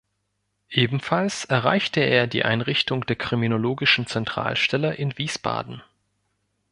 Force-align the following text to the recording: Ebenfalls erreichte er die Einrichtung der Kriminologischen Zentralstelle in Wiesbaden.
Ebenfalls 0.71 1.45
erreichte 1.45 1.99
er 1.99 2.25
die 2.25 2.43
Einrichtung 2.43 3.05
der 3.05 3.15
Kriminologischen 3.17 4.07
Zentralstelle 4.07 4.95
in 4.95 5.15
Wiesbaden. 5.19 5.83